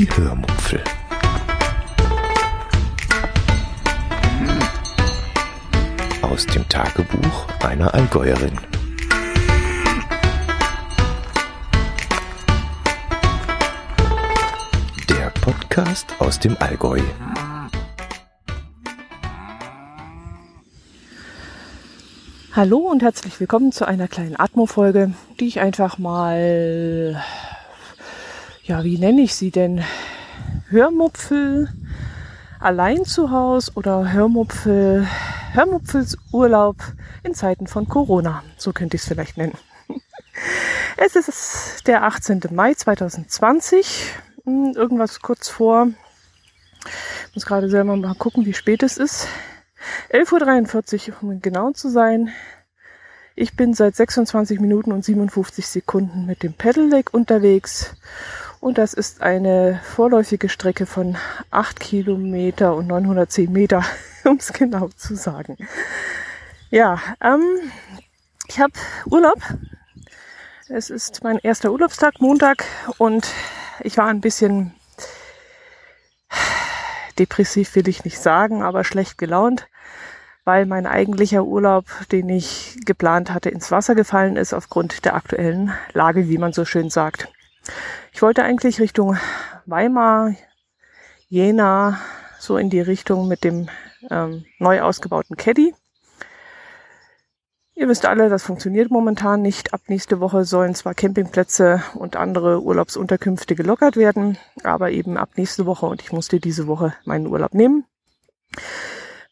[0.00, 0.82] Die Hörmupfel.
[6.22, 8.58] Aus dem Tagebuch einer Allgäuerin.
[15.10, 17.02] Der Podcast aus dem Allgäu.
[22.54, 27.22] Hallo und herzlich willkommen zu einer kleinen Atmo-Folge, die ich einfach mal,
[28.70, 29.82] ja, wie nenne ich sie denn?
[30.68, 31.68] Hörmupfel
[32.60, 35.08] allein zu Hause oder Hörmupfel,
[35.54, 36.76] Hörmupfelsurlaub
[37.24, 38.44] in Zeiten von Corona.
[38.58, 39.58] So könnte ich es vielleicht nennen.
[40.96, 42.42] Es ist der 18.
[42.52, 44.12] Mai 2020,
[44.44, 45.88] hm, irgendwas kurz vor.
[47.28, 49.26] Ich muss gerade selber mal gucken, wie spät es ist.
[50.12, 52.30] 11.43 Uhr, um genau zu sein.
[53.34, 57.96] Ich bin seit 26 Minuten und 57 Sekunden mit dem Pedelec unterwegs.
[58.60, 61.16] Und das ist eine vorläufige Strecke von
[61.50, 63.82] 8 Kilometer und 910 Meter,
[64.24, 65.56] um es genau zu sagen.
[66.68, 67.42] Ja, ähm,
[68.46, 68.74] ich habe
[69.06, 69.38] Urlaub.
[70.68, 72.64] Es ist mein erster Urlaubstag, Montag,
[72.98, 73.26] und
[73.80, 74.74] ich war ein bisschen
[77.18, 79.68] depressiv, will ich nicht sagen, aber schlecht gelaunt,
[80.44, 85.72] weil mein eigentlicher Urlaub, den ich geplant hatte, ins Wasser gefallen ist aufgrund der aktuellen
[85.92, 87.28] Lage, wie man so schön sagt.
[88.12, 89.16] Ich wollte eigentlich Richtung
[89.66, 90.34] Weimar,
[91.28, 92.00] Jena,
[92.38, 93.68] so in die Richtung mit dem
[94.10, 95.74] ähm, neu ausgebauten Caddy.
[97.74, 99.72] Ihr wisst alle, das funktioniert momentan nicht.
[99.72, 105.64] Ab nächste Woche sollen zwar Campingplätze und andere Urlaubsunterkünfte gelockert werden, aber eben ab nächste
[105.64, 107.86] Woche und ich musste diese Woche meinen Urlaub nehmen.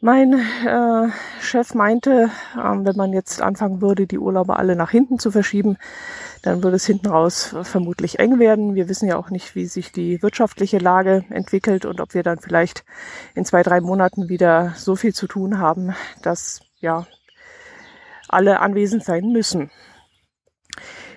[0.00, 1.08] Mein äh,
[1.40, 5.76] Chef meinte, äh, wenn man jetzt anfangen würde, die Urlaube alle nach hinten zu verschieben,
[6.42, 8.74] dann würde es hinten raus vermutlich eng werden.
[8.74, 12.38] Wir wissen ja auch nicht, wie sich die wirtschaftliche Lage entwickelt und ob wir dann
[12.38, 12.84] vielleicht
[13.34, 17.06] in zwei, drei Monaten wieder so viel zu tun haben, dass ja
[18.28, 19.70] alle anwesend sein müssen.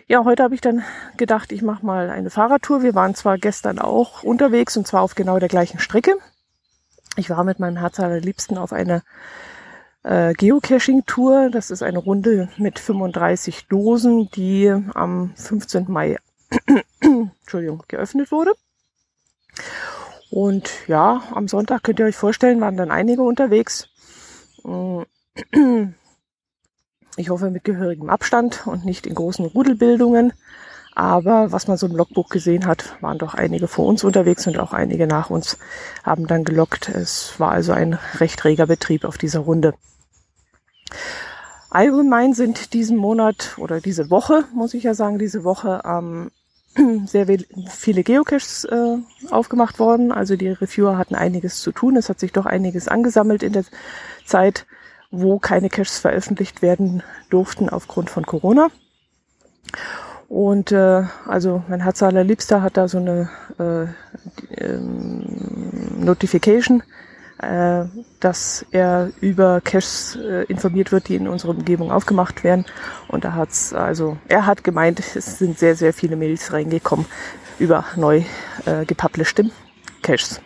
[0.07, 0.83] Ja, heute habe ich dann
[1.15, 2.83] gedacht, ich mache mal eine Fahrradtour.
[2.83, 6.15] Wir waren zwar gestern auch unterwegs und zwar auf genau der gleichen Strecke.
[7.15, 9.03] Ich war mit meinem Herz allerliebsten auf einer
[10.03, 11.49] äh, Geocaching-Tour.
[11.51, 15.85] Das ist eine Runde mit 35 Dosen, die am 15.
[15.87, 16.17] Mai
[16.99, 18.53] Entschuldigung, geöffnet wurde.
[20.29, 23.89] Und ja, am Sonntag könnt ihr euch vorstellen, waren dann einige unterwegs.
[27.17, 30.33] Ich hoffe mit gehörigem Abstand und nicht in großen Rudelbildungen.
[30.93, 34.59] Aber was man so im Logbuch gesehen hat, waren doch einige vor uns unterwegs und
[34.59, 35.57] auch einige nach uns
[36.03, 36.89] haben dann gelockt.
[36.89, 39.73] Es war also ein recht reger Betrieb auf dieser Runde.
[41.69, 46.31] Allgemein sind diesen Monat oder diese Woche, muss ich ja sagen, diese Woche ähm,
[47.07, 47.27] sehr
[47.69, 48.97] viele Geocaches äh,
[49.29, 50.11] aufgemacht worden.
[50.11, 51.95] Also die Reviewer hatten einiges zu tun.
[51.95, 53.63] Es hat sich doch einiges angesammelt in der
[54.25, 54.65] Zeit
[55.11, 58.69] wo keine Caches veröffentlicht werden durften aufgrund von Corona.
[60.31, 65.25] Und äh, also mein Herz allerliebster hat da so eine äh, ähm,
[65.97, 66.83] Notification,
[67.41, 67.83] äh,
[68.21, 72.65] dass er über Caches äh, informiert wird, die in unserer Umgebung aufgemacht werden.
[73.09, 77.07] Und da hat's also, er hat gemeint, es sind sehr, sehr viele Mails reingekommen
[77.59, 78.23] über neu
[78.65, 79.51] äh, gepublishte
[80.01, 80.39] Caches.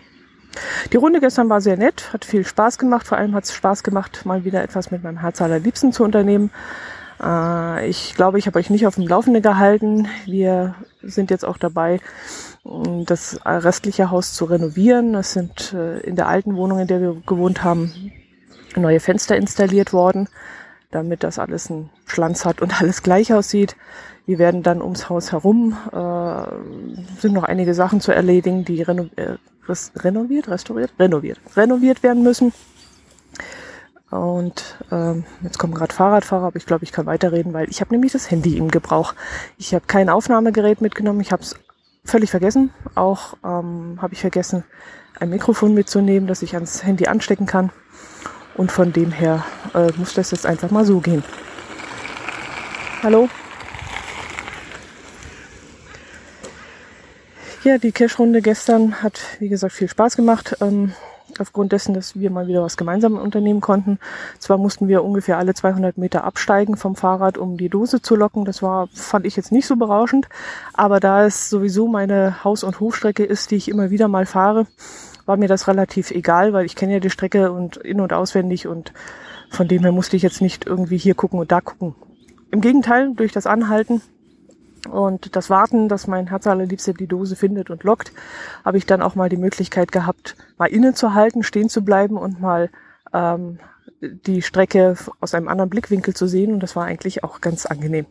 [0.94, 3.06] Die Runde gestern war sehr nett, hat viel Spaß gemacht.
[3.06, 6.50] Vor allem hat es Spaß gemacht, mal wieder etwas mit meinem Herz allerliebsten zu unternehmen.
[7.22, 10.08] Äh, ich glaube, ich habe euch nicht auf dem Laufenden gehalten.
[10.26, 12.00] Wir sind jetzt auch dabei,
[13.06, 15.16] das restliche Haus zu renovieren.
[15.16, 18.12] Es sind äh, in der alten Wohnung, in der wir gewohnt haben,
[18.76, 20.28] neue Fenster installiert worden,
[20.92, 23.76] damit das alles einen Schlanz hat und alles gleich aussieht.
[24.26, 29.08] Wir werden dann ums Haus herum, äh, sind noch einige Sachen zu erledigen, die reno
[29.96, 32.54] renoviert, restauriert, renoviert, renoviert werden müssen.
[34.16, 37.94] Und ähm, jetzt kommen gerade Fahrradfahrer, aber ich glaube, ich kann weiterreden, weil ich habe
[37.94, 39.14] nämlich das Handy im Gebrauch.
[39.58, 41.56] Ich habe kein Aufnahmegerät mitgenommen, ich habe es
[42.06, 42.72] völlig vergessen.
[42.96, 44.64] Auch ähm, habe ich vergessen,
[45.20, 47.72] ein Mikrofon mitzunehmen, das ich ans Handy anstecken kann.
[48.56, 51.24] Und von dem her äh, muss das jetzt einfach mal so gehen.
[53.04, 53.28] Hallo?
[57.64, 60.58] Ja, die Cash-Runde gestern hat, wie gesagt, viel Spaß gemacht.
[60.62, 60.94] Ähm,
[61.40, 64.00] aufgrund dessen, dass wir mal wieder was gemeinsam unternehmen konnten.
[64.40, 68.46] Zwar mussten wir ungefähr alle 200 Meter absteigen vom Fahrrad, um die Dose zu locken.
[68.46, 70.28] Das war, fand ich jetzt nicht so berauschend.
[70.74, 74.68] Aber da es sowieso meine Haus- und Hofstrecke ist, die ich immer wieder mal fahre,
[75.26, 78.68] war mir das relativ egal, weil ich kenne ja die Strecke und in- und auswendig
[78.68, 78.94] und
[79.50, 81.96] von dem her musste ich jetzt nicht irgendwie hier gucken und da gucken.
[82.52, 84.02] Im Gegenteil, durch das Anhalten
[84.86, 88.12] Und das Warten, dass mein Herz allerliebste die Dose findet und lockt,
[88.64, 92.70] habe ich dann auch mal die Möglichkeit gehabt, mal innezuhalten, stehen zu bleiben und mal
[93.14, 93.60] ähm,
[94.02, 96.54] die Strecke aus einem anderen Blickwinkel zu sehen.
[96.54, 98.06] Und das war eigentlich auch ganz angenehm.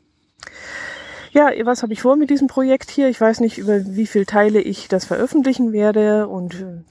[1.33, 3.09] Ja, was habe ich vor mit diesem Projekt hier?
[3.09, 6.83] Ich weiß nicht, über wie viele Teile ich das veröffentlichen werde und äh,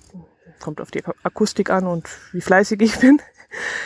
[0.59, 3.21] kommt auf die Akustik an und wie fleißig ich bin.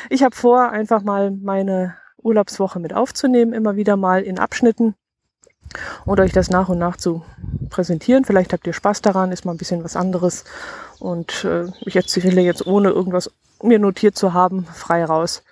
[0.10, 4.96] Ich habe vor, einfach mal meine Urlaubswoche mit aufzunehmen, immer wieder mal in Abschnitten
[6.06, 7.24] und euch das nach und nach zu
[7.70, 8.26] präsentieren.
[8.26, 10.44] Vielleicht habt ihr Spaß daran, ist mal ein bisschen was anderes.
[11.00, 13.32] Und äh, ich erzähle jetzt ohne irgendwas
[13.62, 15.44] mir notiert zu haben, frei raus.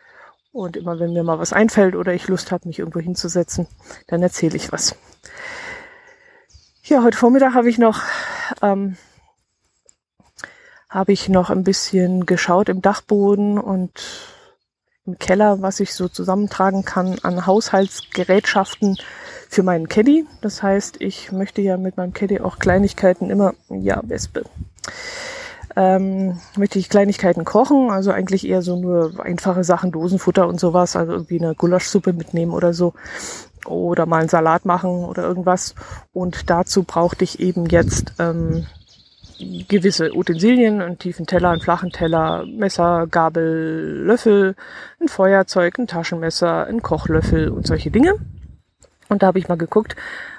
[0.52, 3.68] Und immer wenn mir mal was einfällt oder ich Lust habe, mich irgendwo hinzusetzen,
[4.08, 4.96] dann erzähle ich was.
[6.84, 8.02] Ja, heute Vormittag habe ich noch
[8.62, 8.96] ähm,
[10.96, 13.92] habe ich noch ein bisschen geschaut im Dachboden und
[15.06, 18.98] im Keller, was ich so zusammentragen kann an Haushaltsgerätschaften
[19.50, 20.26] für meinen Caddy.
[20.42, 24.44] Das heißt, ich möchte ja mit meinem Caddy auch Kleinigkeiten immer, ja, Wespe,
[25.76, 30.96] ähm, möchte ich Kleinigkeiten kochen, also eigentlich eher so nur einfache Sachen, Dosenfutter und sowas,
[30.96, 32.94] also irgendwie eine Gulaschsuppe mitnehmen oder so
[33.66, 35.76] oder mal einen Salat machen oder irgendwas.
[36.14, 38.68] Und dazu brauchte ich eben jetzt ähm,
[39.68, 44.56] gewisse Utensilien, einen tiefen Teller, einen flachen Teller, Messer, Gabel, Löffel,
[45.00, 48.16] ein Feuerzeug, ein Taschenmesser, ein Kochlöffel und solche Dinge.
[49.08, 49.96] Und da habe ich mal geguckt,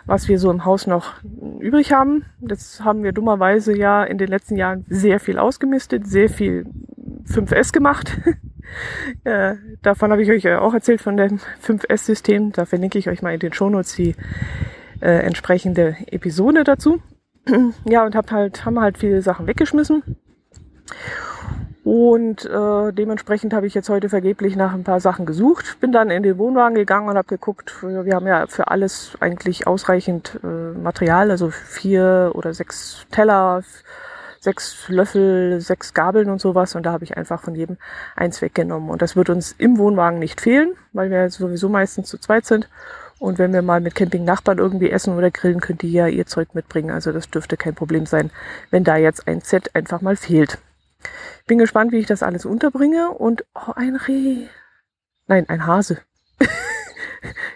[0.06, 1.14] was wir so im Haus noch
[1.60, 2.24] übrig haben.
[2.40, 6.66] Das haben wir dummerweise ja in den letzten Jahren sehr viel ausgemistet, sehr viel
[7.28, 8.16] 5S gemacht.
[9.24, 12.52] äh, davon habe ich euch auch erzählt von dem 5S-System.
[12.52, 14.16] Da verlinke ich euch mal in den Shownotes die
[15.00, 17.00] äh, entsprechende Episode dazu.
[17.84, 20.02] ja, und hab halt, haben halt viele Sachen weggeschmissen.
[21.86, 25.78] Und äh, dementsprechend habe ich jetzt heute vergeblich nach ein paar Sachen gesucht.
[25.78, 29.68] Bin dann in den Wohnwagen gegangen und habe geguckt, wir haben ja für alles eigentlich
[29.68, 33.62] ausreichend äh, Material, also vier oder sechs Teller,
[34.40, 36.74] sechs Löffel, sechs Gabeln und sowas.
[36.74, 37.76] Und da habe ich einfach von jedem
[38.16, 38.90] eins weggenommen.
[38.90, 42.68] Und das wird uns im Wohnwagen nicht fehlen, weil wir sowieso meistens zu zweit sind.
[43.18, 46.54] Und wenn wir mal mit Camping-Nachbarn irgendwie essen oder grillen, könnt ihr ja ihr Zeug
[46.54, 46.90] mitbringen.
[46.90, 48.30] Also das dürfte kein Problem sein,
[48.70, 50.58] wenn da jetzt ein Set einfach mal fehlt.
[51.46, 53.10] Bin gespannt, wie ich das alles unterbringe.
[53.10, 54.48] Und oh, ein Reh.
[55.26, 55.98] Nein, ein Hase.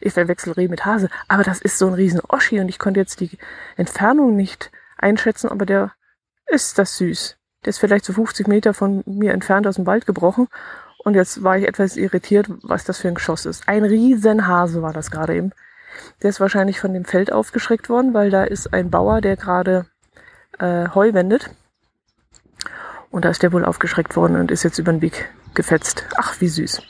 [0.01, 1.11] ich verwechsel Reh mit Hase.
[1.29, 3.39] Aber das ist so ein riesen Oschi und ich konnte jetzt die
[3.77, 5.93] Entfernung nicht einschätzen, aber der
[6.47, 7.37] ist das süß.
[7.65, 10.49] Der ist vielleicht so 50 Meter von mir entfernt aus dem Wald gebrochen.
[11.03, 13.69] Und jetzt war ich etwas irritiert, was das für ein Geschoss ist.
[13.69, 15.53] Ein Riesenhase war das gerade eben.
[16.23, 19.87] Der ist wahrscheinlich von dem Feld aufgeschreckt worden, weil da ist ein Bauer, der gerade
[20.59, 21.51] äh, Heu wendet.
[23.11, 26.05] Und da ist der wohl aufgeschreckt worden und ist jetzt über den Weg gefetzt.
[26.17, 26.83] Ach, wie süß.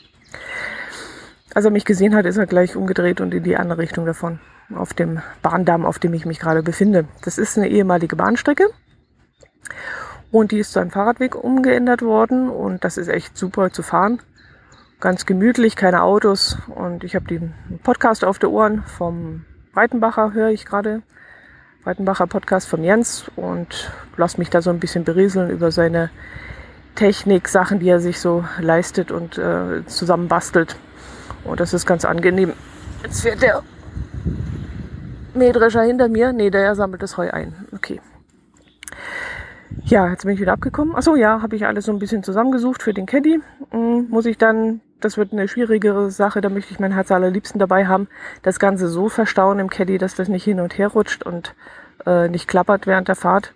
[1.54, 4.40] Als er mich gesehen hat, ist er gleich umgedreht und in die andere Richtung davon.
[4.74, 7.06] Auf dem Bahndamm, auf dem ich mich gerade befinde.
[7.22, 8.68] Das ist eine ehemalige Bahnstrecke.
[10.30, 12.48] Und die ist zu einem Fahrradweg umgeändert worden.
[12.48, 14.20] Und das ist echt super zu fahren.
[15.00, 16.58] Ganz gemütlich, keine Autos.
[16.68, 21.02] Und ich habe den Podcast auf der Ohren vom Breitenbacher, höre ich gerade.
[21.82, 26.10] Breitenbacher Podcast von Jens und lass mich da so ein bisschen berieseln über seine
[26.94, 30.76] Technik, Sachen, die er sich so leistet und äh, zusammenbastelt.
[31.44, 32.52] Und das ist ganz angenehm.
[33.02, 33.62] Jetzt fährt der
[35.32, 36.34] Mähdrescher hinter mir.
[36.34, 37.54] Nee, der sammelt das Heu ein.
[37.72, 38.00] Okay.
[39.84, 40.94] Ja, jetzt bin ich wieder abgekommen.
[40.94, 43.40] Achso, ja, habe ich alles so ein bisschen zusammengesucht für den Caddy.
[43.70, 47.58] Hm, muss ich dann das wird eine schwierigere Sache, da möchte ich mein Herz allerliebsten
[47.58, 48.08] dabei haben.
[48.42, 51.54] Das Ganze so verstauen im Caddy, dass das nicht hin und her rutscht und
[52.06, 53.54] äh, nicht klappert während der Fahrt.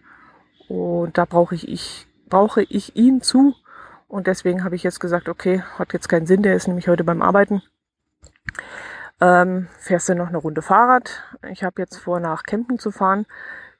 [0.68, 3.54] Und da brauche ich, ich, brauche ich ihn zu.
[4.08, 7.04] Und deswegen habe ich jetzt gesagt, okay, hat jetzt keinen Sinn, der ist nämlich heute
[7.04, 7.62] beim Arbeiten.
[9.20, 11.22] Ähm, fährst du noch eine Runde Fahrrad?
[11.50, 13.26] Ich habe jetzt vor, nach Kempten zu fahren.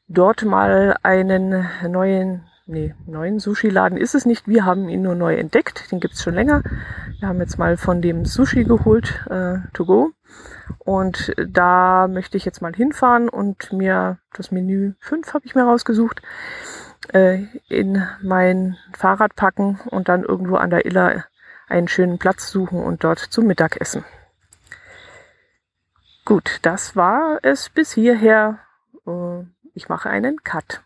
[0.09, 4.49] Dort mal einen neuen nee, neuen Sushi-Laden ist es nicht.
[4.49, 5.91] Wir haben ihn nur neu entdeckt.
[5.91, 6.63] Den gibt's schon länger.
[7.19, 10.11] Wir haben jetzt mal von dem Sushi geholt, äh, to go.
[10.79, 15.65] Und da möchte ich jetzt mal hinfahren und mir das Menü 5 habe ich mir
[15.65, 16.23] rausgesucht,
[17.13, 21.25] äh, in mein Fahrrad packen und dann irgendwo an der Iller
[21.69, 24.05] einen schönen Platz suchen und dort zum Mittagessen.
[26.25, 28.59] Gut, das war es bis hierher.
[29.07, 30.81] Äh, ich mache einen Cut.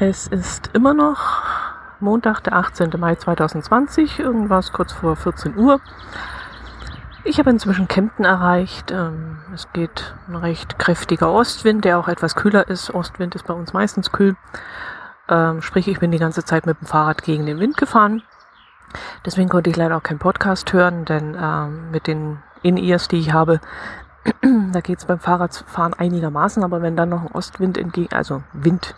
[0.00, 1.42] Es ist immer noch
[2.00, 2.90] Montag, der 18.
[2.98, 5.80] Mai 2020, irgendwas kurz vor 14 Uhr.
[7.24, 8.92] Ich habe inzwischen Kempten erreicht.
[8.92, 12.94] Ähm, es geht ein recht kräftiger Ostwind, der auch etwas kühler ist.
[12.94, 14.36] Ostwind ist bei uns meistens kühl.
[15.28, 18.22] Ähm, sprich, ich bin die ganze Zeit mit dem Fahrrad gegen den Wind gefahren.
[19.24, 23.32] Deswegen konnte ich leider auch keinen Podcast hören, denn ähm, mit den In-Ears, die ich
[23.32, 23.60] habe,
[24.72, 28.94] da geht es beim Fahrradfahren einigermaßen, aber wenn dann noch ein Ostwind entgegen, also Wind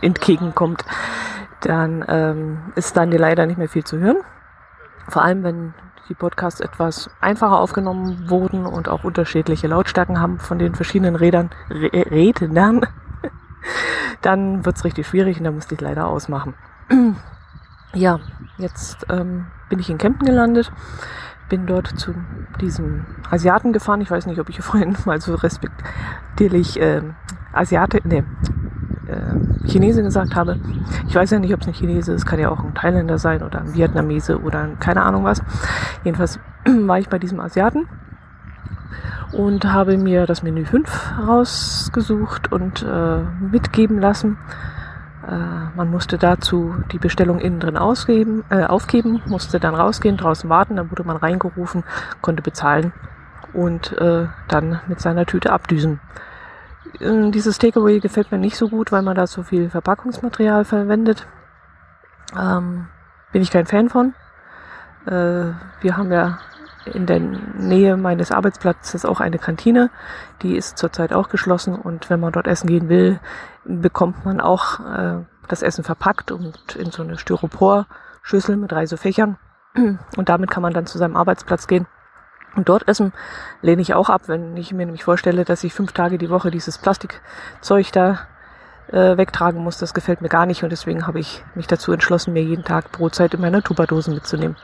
[0.00, 0.84] entgegenkommt,
[1.60, 4.18] dann ähm, ist dann leider nicht mehr viel zu hören.
[5.08, 5.74] Vor allem, wenn
[6.08, 11.50] die Podcasts etwas einfacher aufgenommen wurden und auch unterschiedliche Lautstärken haben von den verschiedenen Rädern,
[11.70, 12.86] Rednern,
[14.22, 16.54] dann wird's richtig schwierig und da musste ich leider ausmachen.
[17.94, 18.20] ja,
[18.58, 20.72] jetzt ähm, bin ich in Kempten gelandet,
[21.48, 22.14] bin dort zu
[22.60, 24.00] diesem Asiaten gefahren.
[24.00, 27.02] Ich weiß nicht, ob ich vorhin mal so respektierlich äh,
[27.52, 28.24] Asiate, nee,
[29.06, 30.58] äh, Chinese gesagt habe.
[31.08, 33.42] Ich weiß ja nicht, ob es ein Chinese ist, kann ja auch ein Thailänder sein
[33.42, 35.42] oder ein Vietnamese oder ein, keine Ahnung was.
[36.02, 37.86] Jedenfalls war ich bei diesem Asiaten
[39.32, 44.38] und habe mir das Menü 5 rausgesucht und äh, mitgeben lassen.
[45.26, 50.50] Äh, man musste dazu die Bestellung innen drin ausgeben, äh, aufgeben, musste dann rausgehen, draußen
[50.50, 51.84] warten, dann wurde man reingerufen,
[52.20, 52.92] konnte bezahlen
[53.52, 56.00] und äh, dann mit seiner Tüte abdüsen.
[57.00, 61.26] Äh, dieses Takeaway gefällt mir nicht so gut, weil man da so viel Verpackungsmaterial verwendet.
[62.38, 62.88] Ähm,
[63.32, 64.14] bin ich kein Fan von.
[65.06, 66.38] Äh, wir haben ja
[66.86, 69.90] in der Nähe meines Arbeitsplatzes auch eine Kantine.
[70.42, 73.20] Die ist zurzeit auch geschlossen und wenn man dort essen gehen will,
[73.64, 78.96] bekommt man auch äh, das Essen verpackt und in so eine Styroporschüssel mit drei so
[78.96, 79.38] Fächern.
[80.16, 81.88] Und damit kann man dann zu seinem Arbeitsplatz gehen
[82.56, 83.12] und dort essen
[83.62, 86.50] lehne ich auch ab, wenn ich mir nämlich vorstelle, dass ich fünf Tage die Woche
[86.50, 88.20] dieses Plastikzeug da
[88.88, 89.78] äh, wegtragen muss.
[89.78, 92.92] Das gefällt mir gar nicht und deswegen habe ich mich dazu entschlossen, mir jeden Tag
[92.92, 94.56] Brotzeit in meiner Tupperdosen mitzunehmen.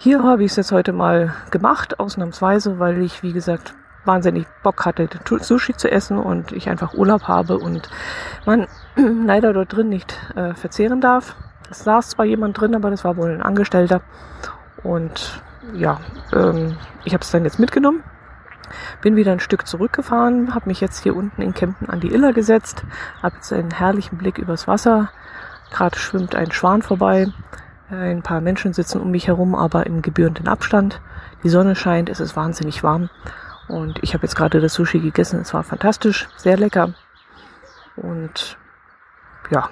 [0.00, 3.74] Hier habe ich es jetzt heute mal gemacht, ausnahmsweise, weil ich, wie gesagt,
[4.04, 5.08] wahnsinnig Bock hatte,
[5.40, 7.90] Sushi zu essen und ich einfach Urlaub habe und
[8.46, 11.34] man leider dort drin nicht äh, verzehren darf.
[11.68, 14.00] Es saß zwar jemand drin, aber das war wohl ein Angestellter
[14.84, 15.42] und
[15.74, 15.98] ja,
[16.32, 18.04] ähm, ich habe es dann jetzt mitgenommen,
[19.02, 22.32] bin wieder ein Stück zurückgefahren, habe mich jetzt hier unten in Kempten an die Iller
[22.32, 22.84] gesetzt,
[23.20, 25.10] habe jetzt einen herrlichen Blick übers Wasser.
[25.72, 27.32] Gerade schwimmt ein Schwan vorbei.
[27.90, 31.00] Ein paar Menschen sitzen um mich herum, aber im gebührenden Abstand.
[31.42, 33.08] Die Sonne scheint, es ist wahnsinnig warm.
[33.66, 35.40] Und ich habe jetzt gerade das Sushi gegessen.
[35.40, 36.92] Es war fantastisch, sehr lecker.
[37.96, 38.58] Und
[39.50, 39.70] ja,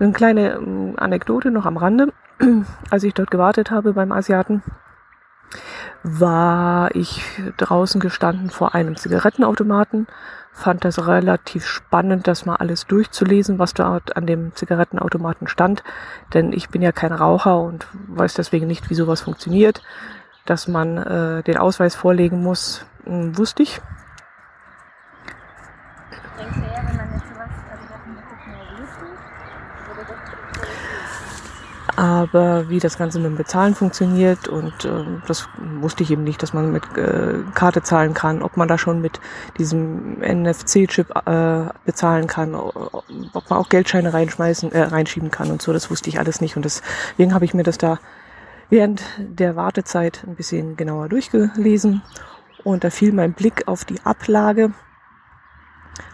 [0.00, 2.12] eine kleine ähm, Anekdote noch am Rande.
[2.90, 4.62] Als ich dort gewartet habe beim Asiaten,
[6.02, 7.22] war ich
[7.58, 10.06] draußen gestanden vor einem Zigarettenautomaten,
[10.52, 15.82] fand das relativ spannend, das mal alles durchzulesen, was dort an dem Zigarettenautomaten stand,
[16.34, 19.82] denn ich bin ja kein Raucher und weiß deswegen nicht, wie sowas funktioniert.
[20.44, 23.80] Dass man äh, den Ausweis vorlegen muss, hm, wusste ich.
[26.36, 27.84] Du eher, wenn man jetzt sowas, also
[31.96, 35.48] aber wie das Ganze mit dem Bezahlen funktioniert und äh, das
[35.80, 39.00] wusste ich eben nicht, dass man mit äh, Karte zahlen kann, ob man da schon
[39.00, 39.20] mit
[39.58, 45.72] diesem NFC-Chip äh, bezahlen kann, ob man auch Geldscheine reinschmeißen, äh, reinschieben kann und so,
[45.72, 47.98] das wusste ich alles nicht und deswegen habe ich mir das da
[48.70, 52.00] während der Wartezeit ein bisschen genauer durchgelesen.
[52.64, 54.72] Und da fiel mein Blick auf die Ablage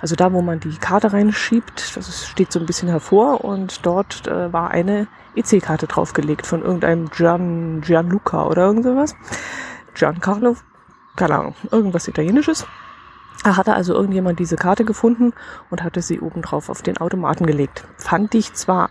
[0.00, 4.26] also da, wo man die Karte reinschiebt, das steht so ein bisschen hervor und dort
[4.26, 9.14] äh, war eine EC-Karte draufgelegt von irgendeinem Gian, Gianluca oder irgend sowas.
[9.94, 10.56] Giancarlo,
[11.16, 12.66] keine Ahnung, irgendwas Italienisches.
[13.44, 15.32] Da hatte also irgendjemand diese Karte gefunden
[15.70, 17.84] und hatte sie oben drauf auf den Automaten gelegt.
[17.96, 18.90] Fand ich zwar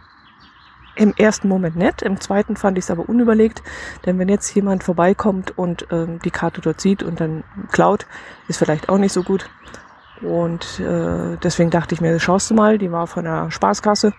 [0.96, 3.62] im ersten Moment nett, im zweiten fand ich es aber unüberlegt,
[4.06, 8.08] denn wenn jetzt jemand vorbeikommt und ähm, die Karte dort sieht und dann klaut,
[8.48, 9.50] ist vielleicht auch nicht so gut.
[10.22, 14.14] Und äh, deswegen dachte ich mir, schaust du mal, die war von der Spaßkasse,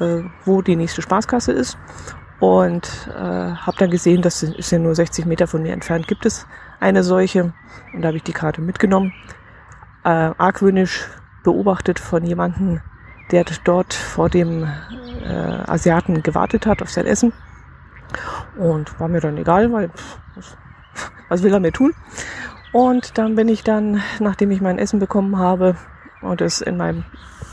[0.00, 1.76] äh, wo die nächste Spaßkasse ist.
[2.40, 6.24] Und äh, habe dann gesehen, dass es ja nur 60 Meter von mir entfernt gibt
[6.24, 6.46] es
[6.80, 7.52] eine solche.
[7.92, 9.12] Und da habe ich die Karte mitgenommen.
[10.04, 11.08] Äh, argwöhnisch
[11.42, 12.80] beobachtet von jemandem,
[13.32, 14.68] der dort vor dem
[15.24, 15.28] äh,
[15.66, 17.32] Asiaten gewartet hat auf sein Essen.
[18.56, 20.18] Und war mir dann egal, weil pff,
[21.28, 21.94] was will er mir tun?
[22.72, 25.76] Und dann bin ich dann, nachdem ich mein Essen bekommen habe
[26.20, 27.04] und es in meinem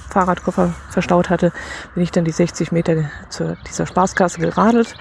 [0.09, 1.51] Fahrradkoffer verstaut hatte,
[1.93, 4.95] bin ich dann die 60 Meter zu dieser Spaßkasse geradelt.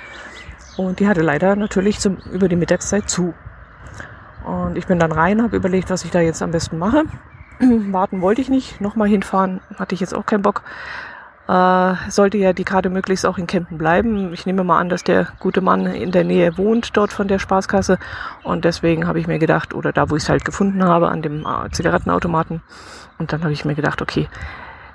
[0.76, 3.35] Und die hatte leider natürlich zum, über die Mittagszeit zu.
[4.44, 7.04] Und ich bin dann rein, habe überlegt, was ich da jetzt am besten mache.
[7.61, 10.62] Warten wollte ich nicht, nochmal hinfahren hatte ich jetzt auch keinen Bock.
[11.48, 14.32] Äh, sollte ja die Karte möglichst auch in Kempten bleiben.
[14.32, 17.38] Ich nehme mal an, dass der gute Mann in der Nähe wohnt, dort von der
[17.38, 17.98] Spaßkasse.
[18.42, 21.22] Und deswegen habe ich mir gedacht, oder da, wo ich es halt gefunden habe, an
[21.22, 22.62] dem äh, Zigarettenautomaten.
[23.18, 24.28] Und dann habe ich mir gedacht, okay,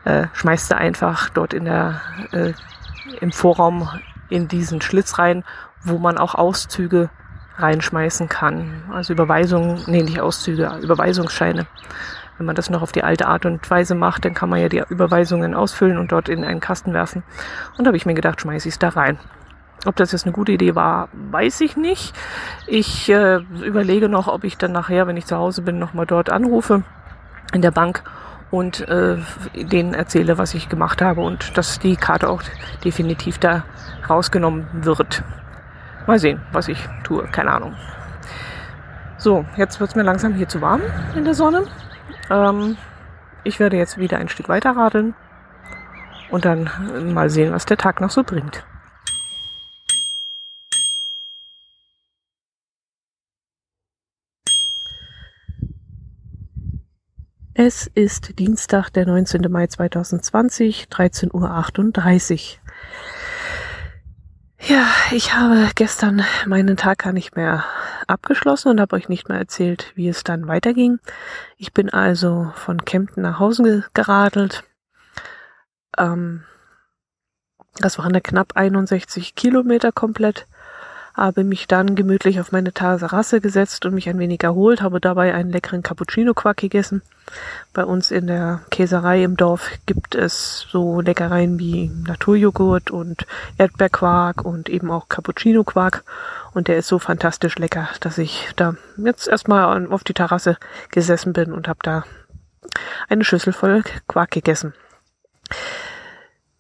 [0.06, 2.01] äh, schmeißt du einfach dort in der,
[2.32, 2.53] äh,
[3.22, 3.88] im Vorraum
[4.29, 5.44] in diesen Schlitz rein
[5.84, 7.10] wo man auch Auszüge
[7.58, 8.84] reinschmeißen kann.
[8.91, 11.68] Also Überweisungen, nee, nicht Auszüge, Überweisungsscheine.
[12.39, 14.69] Wenn man das noch auf die alte Art und Weise macht, dann kann man ja
[14.69, 17.22] die Überweisungen ausfüllen und dort in einen Kasten werfen.
[17.77, 19.19] Und da habe ich mir gedacht, schmeiße ich es da rein.
[19.86, 22.15] Ob das jetzt eine gute Idee war, weiß ich nicht.
[22.65, 26.29] Ich äh, überlege noch, ob ich dann nachher, wenn ich zu Hause bin, nochmal dort
[26.29, 26.84] anrufe
[27.53, 28.03] in der Bank
[28.51, 29.17] und äh,
[29.53, 32.41] denen erzähle, was ich gemacht habe und dass die Karte auch
[32.86, 33.63] definitiv da
[34.10, 35.24] rausgenommen wird.
[36.08, 37.27] Mal sehen, was ich tue.
[37.34, 37.75] Keine Ahnung.
[39.17, 40.81] So, jetzt wird es mir langsam hier zu warm
[41.15, 41.65] in der Sonne.
[42.30, 42.78] Ähm,
[43.44, 45.16] ich werde jetzt wieder ein Stück weiter radeln
[46.30, 46.70] und dann
[47.14, 48.66] mal sehen, was der Tag noch so bringt.
[57.62, 59.52] Es ist Dienstag, der 19.
[59.52, 62.70] Mai 2020, 13.38 Uhr.
[64.62, 67.63] Ja, ich habe gestern meinen Tag gar nicht mehr
[68.08, 71.00] abgeschlossen und habe euch nicht mehr erzählt, wie es dann weiterging.
[71.58, 74.63] Ich bin also von Kempten nach Hause geradelt.
[75.98, 76.44] Ähm,
[77.78, 80.46] das waren da knapp 61 Kilometer komplett
[81.20, 85.34] habe mich dann gemütlich auf meine Terrasse gesetzt und mich ein wenig erholt, habe dabei
[85.34, 87.02] einen leckeren Cappuccino-Quark gegessen.
[87.74, 94.44] Bei uns in der Käserei im Dorf gibt es so Leckereien wie Naturjoghurt und Erdbeerquark
[94.46, 96.04] und eben auch Cappuccino-Quark.
[96.54, 100.58] Und der ist so fantastisch lecker, dass ich da jetzt erstmal auf die Terrasse
[100.90, 102.04] gesessen bin und habe da
[103.10, 104.74] eine Schüssel voll Quark gegessen.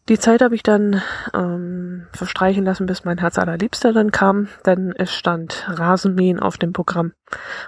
[0.09, 1.03] Die Zeit habe ich dann
[1.35, 6.73] ähm, verstreichen lassen, bis mein Herz allerliebster dann kam, denn es stand Rasenmähen auf dem
[6.73, 7.13] Programm.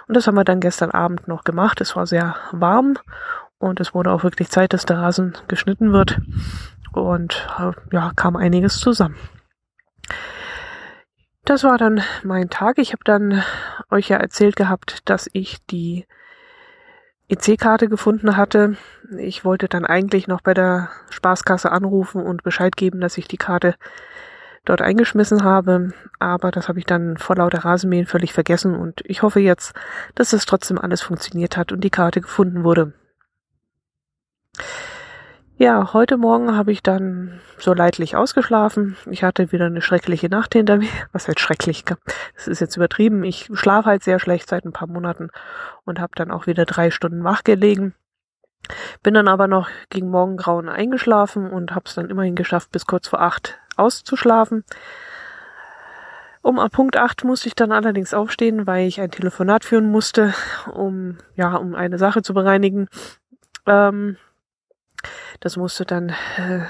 [0.08, 1.80] Und das haben wir dann gestern Abend noch gemacht.
[1.80, 2.98] Es war sehr warm
[3.58, 6.20] und es wurde auch wirklich Zeit, dass der Rasen geschnitten wird.
[6.92, 9.16] Und äh, ja, kam einiges zusammen.
[11.44, 12.78] Das war dann mein Tag.
[12.78, 13.44] Ich habe dann
[13.88, 16.06] euch ja erzählt gehabt, dass ich die
[17.32, 18.76] EC-Karte gefunden hatte.
[19.18, 23.38] Ich wollte dann eigentlich noch bei der Spaßkasse anrufen und Bescheid geben, dass ich die
[23.38, 23.74] Karte
[24.64, 29.22] dort eingeschmissen habe, aber das habe ich dann vor lauter Rasenmähen völlig vergessen und ich
[29.22, 29.74] hoffe jetzt,
[30.14, 32.92] dass es trotzdem alles funktioniert hat und die Karte gefunden wurde.
[35.62, 38.96] Ja, heute Morgen habe ich dann so leidlich ausgeschlafen.
[39.08, 40.88] Ich hatte wieder eine schreckliche Nacht hinter mir.
[41.12, 41.84] Was heißt schrecklich?
[41.84, 43.22] Das ist jetzt übertrieben.
[43.22, 45.30] Ich schlafe halt sehr schlecht seit ein paar Monaten
[45.84, 47.94] und habe dann auch wieder drei Stunden wach gelegen.
[49.04, 53.06] Bin dann aber noch gegen Morgengrauen eingeschlafen und habe es dann immerhin geschafft, bis kurz
[53.06, 54.64] vor acht auszuschlafen.
[56.42, 60.34] Um Punkt acht musste ich dann allerdings aufstehen, weil ich ein Telefonat führen musste,
[60.74, 62.88] um ja, um eine Sache zu bereinigen.
[63.64, 64.16] Ähm,
[65.40, 66.60] das musste dann, äh,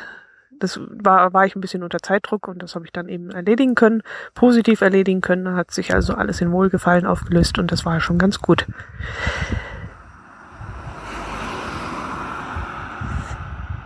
[0.59, 3.75] das war, war ich ein bisschen unter Zeitdruck und das habe ich dann eben erledigen
[3.75, 4.03] können,
[4.35, 5.55] positiv erledigen können.
[5.55, 8.67] Hat sich also alles in Wohlgefallen aufgelöst und das war schon ganz gut.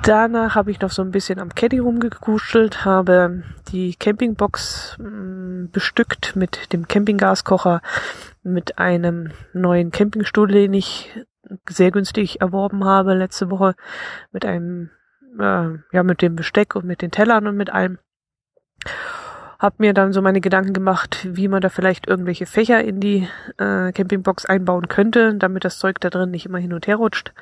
[0.06, 6.36] Danach habe ich noch so ein bisschen am Caddy rumgekuschelt, habe die Campingbox mm, bestückt
[6.36, 7.82] mit dem Campinggaskocher,
[8.44, 11.10] mit einem neuen Campingstuhl, den ich
[11.68, 13.74] sehr günstig erworben habe letzte Woche
[14.32, 14.90] mit einem,
[15.38, 17.98] äh, ja, mit dem Besteck und mit den Tellern und mit allem.
[19.58, 23.26] Hab mir dann so meine Gedanken gemacht, wie man da vielleicht irgendwelche Fächer in die
[23.56, 27.32] äh, Campingbox einbauen könnte, damit das Zeug da drin nicht immer hin und her rutscht.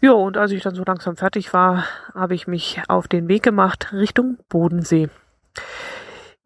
[0.00, 3.42] Ja, und als ich dann so langsam fertig war, habe ich mich auf den Weg
[3.42, 5.08] gemacht Richtung Bodensee.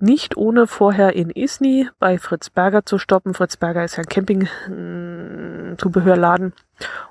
[0.05, 3.33] Nicht ohne vorher in Isny bei Fritz Berger zu stoppen.
[3.33, 6.53] Fritz Berger ist ja ein Camping-Zubehörladen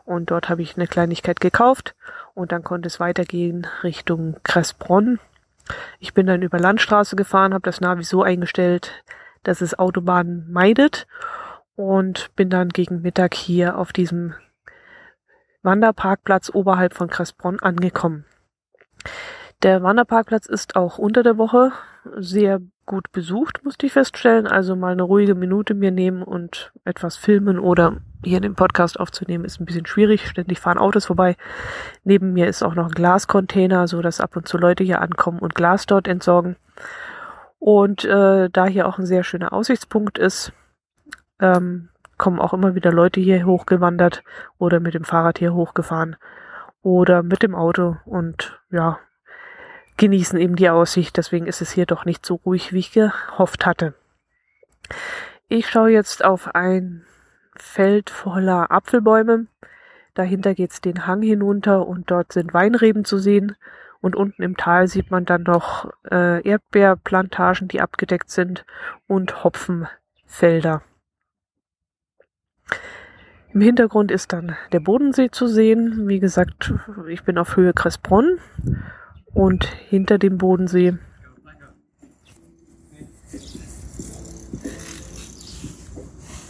[0.06, 1.96] und dort habe ich eine Kleinigkeit gekauft
[2.36, 5.20] und dann konnte es weitergehen Richtung Kressbronn.
[5.98, 8.92] Ich bin dann über Landstraße gefahren, habe das Navi so eingestellt,
[9.42, 11.08] dass es Autobahnen meidet
[11.76, 14.36] und bin dann gegen Mittag hier auf diesem
[15.64, 18.26] Wanderparkplatz oberhalb von Kressbronn angekommen.
[19.64, 21.72] Der Wanderparkplatz ist auch unter der Woche
[22.18, 24.48] sehr gut besucht, musste ich feststellen.
[24.48, 29.46] Also mal eine ruhige Minute mir nehmen und etwas filmen oder hier den Podcast aufzunehmen,
[29.46, 30.28] ist ein bisschen schwierig.
[30.28, 31.36] Ständig fahren Autos vorbei.
[32.04, 35.40] Neben mir ist auch noch ein Glascontainer, so dass ab und zu Leute hier ankommen
[35.40, 36.56] und Glas dort entsorgen.
[37.60, 40.52] Und äh, da hier auch ein sehr schöner Aussichtspunkt ist,
[41.40, 44.24] ähm, kommen auch immer wieder Leute hier hochgewandert
[44.58, 46.16] oder mit dem Fahrrad hier hochgefahren
[46.82, 49.00] oder mit dem Auto und ja,
[49.98, 51.18] genießen eben die Aussicht.
[51.18, 53.94] Deswegen ist es hier doch nicht so ruhig, wie ich gehofft hatte.
[55.48, 57.06] Ich schaue jetzt auf ein
[57.56, 59.48] Feld voller Apfelbäume.
[60.14, 63.56] Dahinter geht's den Hang hinunter und dort sind Weinreben zu sehen.
[64.02, 68.66] Und unten im Tal sieht man dann noch äh, Erdbeerplantagen, die abgedeckt sind
[69.08, 70.82] und Hopfenfelder.
[73.54, 76.08] Im Hintergrund ist dann der Bodensee zu sehen.
[76.08, 76.74] Wie gesagt,
[77.08, 78.40] ich bin auf Höhe Kressbronn
[79.34, 80.94] und hinter dem Bodensee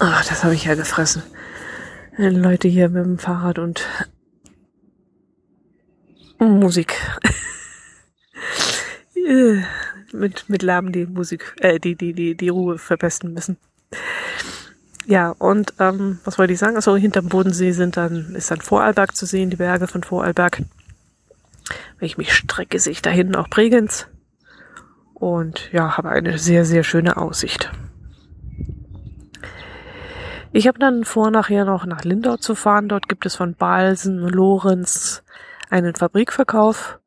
[0.05, 1.23] Ach, das habe ich ja gefressen.
[2.17, 3.87] Leute hier mit dem Fahrrad und
[6.39, 6.99] Musik.
[10.11, 13.55] mit, mit Lärm die Musik, äh, die, die, die, die Ruhe verpesten müssen.
[15.05, 16.75] Ja, und ähm, was wollte ich sagen?
[16.75, 20.63] Also hinterm Bodensee sind dann, ist dann Vorarlberg zu sehen, die Berge von Vorarlberg.
[22.03, 24.09] Wenn ich mich strecke, sehe ich da hinten auch Bregenz.
[25.13, 27.71] Und ja, habe eine sehr, sehr schöne Aussicht.
[30.51, 32.89] Ich habe dann vor, nachher noch nach Lindau zu fahren.
[32.89, 35.23] Dort gibt es von Balsen, Lorenz
[35.69, 36.99] einen Fabrikverkauf.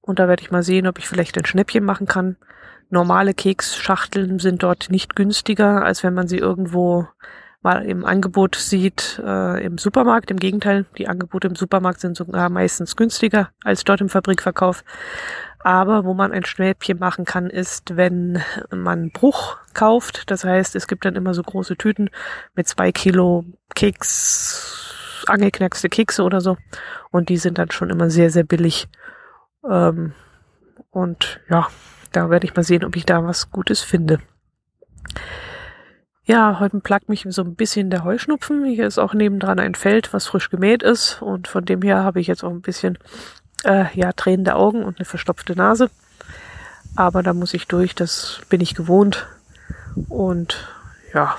[0.00, 2.36] Und da werde ich mal sehen, ob ich vielleicht ein Schnäppchen machen kann.
[2.88, 7.06] Normale Keksschachteln sind dort nicht günstiger, als wenn man sie irgendwo
[7.62, 10.30] mal im Angebot sieht äh, im Supermarkt.
[10.30, 14.84] Im Gegenteil, die Angebote im Supermarkt sind sogar meistens günstiger als dort im Fabrikverkauf.
[15.62, 20.30] Aber wo man ein Schnäppchen machen kann, ist, wenn man Bruch kauft.
[20.30, 22.08] Das heißt, es gibt dann immer so große Tüten
[22.54, 23.44] mit zwei Kilo
[23.74, 26.56] Keks, angeknackste Kekse oder so.
[27.10, 28.88] Und die sind dann schon immer sehr, sehr billig.
[29.68, 30.14] Ähm,
[30.90, 31.68] und ja,
[32.12, 34.18] da werde ich mal sehen, ob ich da was Gutes finde.
[36.30, 38.64] Ja, heute plagt mich so ein bisschen der Heuschnupfen.
[38.64, 41.20] Hier ist auch nebendran ein Feld, was frisch gemäht ist.
[41.20, 42.98] Und von dem her habe ich jetzt auch ein bisschen
[43.64, 45.90] äh, ja, tränende Augen und eine verstopfte Nase.
[46.94, 49.26] Aber da muss ich durch, das bin ich gewohnt.
[50.08, 50.68] Und
[51.12, 51.34] ja,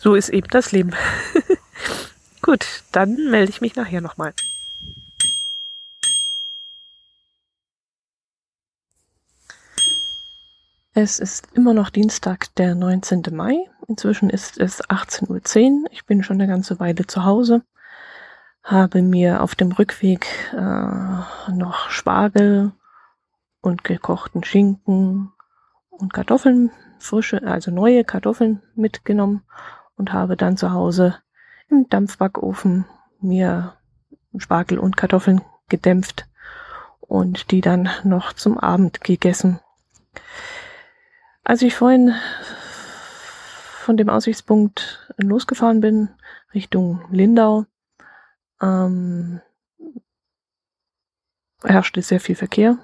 [0.00, 0.90] so ist eben das Leben.
[2.42, 4.32] Gut, dann melde ich mich nachher nochmal.
[10.92, 13.22] Es ist immer noch Dienstag, der 19.
[13.32, 13.56] Mai.
[13.86, 15.90] Inzwischen ist es 18.10 Uhr.
[15.90, 17.62] Ich bin schon eine ganze Weile zu Hause
[18.62, 22.72] habe mir auf dem Rückweg äh, noch Spargel
[23.60, 25.32] und gekochten Schinken
[25.90, 29.42] und Kartoffeln, frische, also neue Kartoffeln mitgenommen
[29.96, 31.16] und habe dann zu Hause
[31.68, 32.86] im Dampfbackofen
[33.20, 33.74] mir
[34.36, 36.26] Spargel und Kartoffeln gedämpft
[37.00, 39.60] und die dann noch zum Abend gegessen.
[41.50, 42.14] Als ich vorhin
[43.80, 46.08] von dem Aussichtspunkt losgefahren bin,
[46.54, 47.66] Richtung Lindau,
[48.62, 49.40] ähm,
[51.64, 52.78] herrschte sehr viel Verkehr.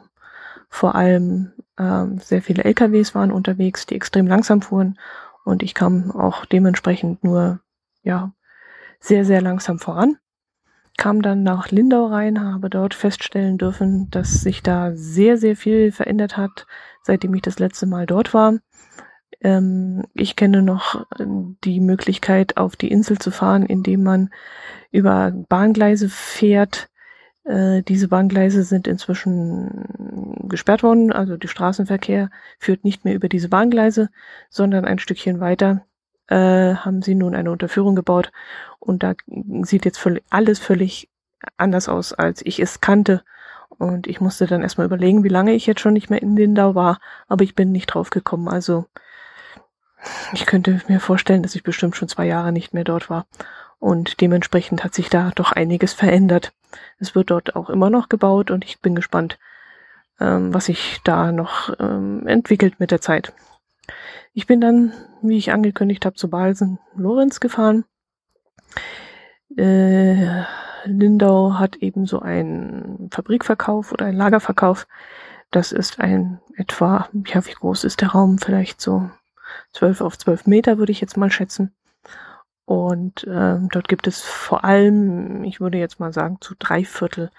[0.69, 4.99] Vor allem ähm, sehr viele LKWs waren unterwegs, die extrem langsam fuhren
[5.45, 7.61] und ich kam auch dementsprechend nur
[8.03, 8.33] ja
[8.99, 10.19] sehr sehr langsam voran.
[10.99, 15.93] Kam dann nach Lindau rein, habe dort feststellen dürfen, dass sich da sehr sehr viel
[15.93, 16.67] verändert hat,
[17.07, 18.59] seitdem ich das letzte Mal dort war.
[19.41, 21.07] Ähm, ich kenne noch
[21.65, 24.31] die Möglichkeit, auf die Insel zu fahren, indem man
[24.91, 26.89] über Bahngleise fährt.
[27.45, 33.49] Äh, diese Bahngleise sind inzwischen gesperrt worden, also der Straßenverkehr führt nicht mehr über diese
[33.49, 34.11] Bahngleise,
[34.51, 35.87] sondern ein Stückchen weiter
[36.29, 38.33] äh, haben sie nun eine Unterführung gebaut
[38.81, 39.15] und da
[39.63, 41.09] sieht jetzt völlig, alles völlig
[41.57, 43.23] anders aus, als ich es kannte.
[43.79, 46.75] Und ich musste dann erstmal überlegen, wie lange ich jetzt schon nicht mehr in Lindau
[46.75, 48.49] war, aber ich bin nicht drauf gekommen.
[48.49, 48.87] Also
[50.33, 53.27] ich könnte mir vorstellen, dass ich bestimmt schon zwei Jahre nicht mehr dort war.
[53.79, 56.53] Und dementsprechend hat sich da doch einiges verändert.
[56.99, 59.39] Es wird dort auch immer noch gebaut und ich bin gespannt,
[60.21, 63.33] ähm, was sich da noch ähm, entwickelt mit der Zeit.
[64.33, 67.85] Ich bin dann, wie ich angekündigt habe, zu Balsen Lorenz gefahren.
[69.57, 70.43] Äh,
[70.85, 74.87] Lindau hat eben so einen Fabrikverkauf oder einen Lagerverkauf.
[75.51, 78.39] Das ist ein etwa, ja, wie groß ist der Raum?
[78.39, 79.11] Vielleicht so
[79.73, 81.73] 12 auf 12 Meter würde ich jetzt mal schätzen.
[82.65, 87.31] Und ähm, dort gibt es vor allem, ich würde jetzt mal sagen, zu drei Viertel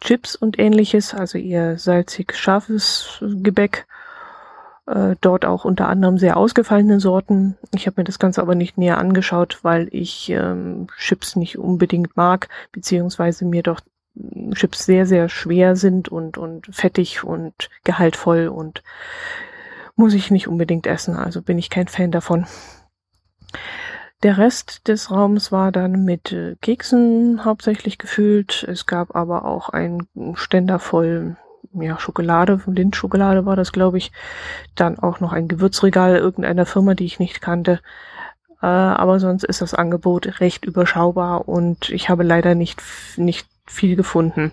[0.00, 3.86] Chips und ähnliches, also eher salzig scharfes Gebäck.
[4.86, 7.56] Äh, dort auch unter anderem sehr ausgefallene Sorten.
[7.74, 12.16] Ich habe mir das Ganze aber nicht näher angeschaut, weil ich ähm, Chips nicht unbedingt
[12.16, 13.80] mag, beziehungsweise mir doch
[14.52, 18.82] Chips sehr, sehr schwer sind und, und fettig und gehaltvoll und
[19.96, 21.16] muss ich nicht unbedingt essen.
[21.16, 22.46] Also bin ich kein Fan davon.
[24.22, 28.64] Der Rest des Raums war dann mit äh, Keksen hauptsächlich gefüllt.
[28.68, 31.36] Es gab aber auch einen Ständer voll
[31.72, 34.12] ja, Schokolade, Lindschokolade war das, glaube ich.
[34.74, 37.80] Dann auch noch ein Gewürzregal irgendeiner Firma, die ich nicht kannte.
[38.62, 42.82] Äh, aber sonst ist das Angebot recht überschaubar und ich habe leider nicht,
[43.16, 44.52] nicht viel gefunden.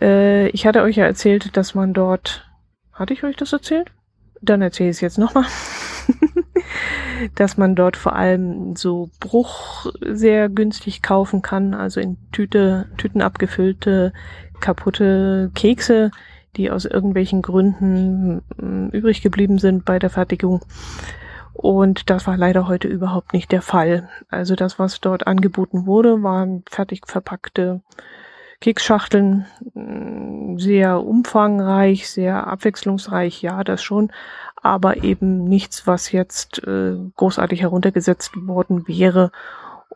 [0.00, 2.48] Äh, ich hatte euch ja erzählt, dass man dort,
[2.92, 3.90] hatte ich euch das erzählt?
[4.40, 5.44] Dann erzähle ich es jetzt nochmal.
[7.34, 13.22] dass man dort vor allem so Bruch sehr günstig kaufen kann, also in Tüte, Tüten
[13.22, 14.12] abgefüllte
[14.60, 16.10] kaputte Kekse,
[16.56, 20.62] die aus irgendwelchen Gründen mm, übrig geblieben sind bei der Fertigung.
[21.52, 24.08] Und das war leider heute überhaupt nicht der Fall.
[24.28, 27.82] Also das, was dort angeboten wurde, waren fertig verpackte
[28.60, 34.10] Keksschachteln, mm, sehr umfangreich, sehr abwechslungsreich, ja, das schon,
[34.62, 39.30] aber eben nichts, was jetzt äh, großartig heruntergesetzt worden wäre